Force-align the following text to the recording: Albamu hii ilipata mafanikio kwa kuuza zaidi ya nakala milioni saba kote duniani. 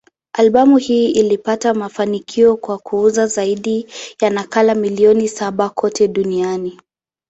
Albamu 0.33 0.77
hii 0.77 1.11
ilipata 1.11 1.73
mafanikio 1.73 2.57
kwa 2.57 2.77
kuuza 2.77 3.27
zaidi 3.27 3.85
ya 4.21 4.29
nakala 4.29 4.75
milioni 4.75 5.27
saba 5.27 5.69
kote 5.69 6.07
duniani. 6.07 6.79